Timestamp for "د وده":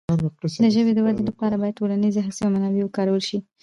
0.95-1.23